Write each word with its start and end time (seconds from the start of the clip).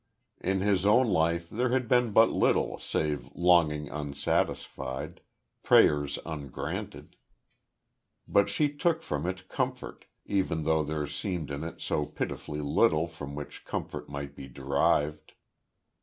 In 0.39 0.61
his 0.61 0.83
own 0.83 1.05
life, 1.09 1.47
there 1.47 1.69
had 1.69 1.87
been 1.87 2.09
but 2.11 2.31
little 2.31 2.79
save 2.79 3.29
longing 3.35 3.87
unsatisfied, 3.91 5.21
prayers 5.61 6.17
ungranted. 6.25 7.17
But 8.27 8.49
she 8.49 8.67
took 8.73 9.03
from 9.03 9.27
it 9.27 9.47
comfort 9.47 10.05
even 10.25 10.63
though 10.63 10.81
there 10.81 11.05
seemed 11.05 11.51
in 11.51 11.63
it 11.63 11.81
so 11.81 12.07
pitifully 12.07 12.61
little 12.61 13.05
from 13.05 13.35
which 13.35 13.63
comfort 13.63 14.09
might 14.09 14.35
be 14.35 14.47
derived. 14.47 15.33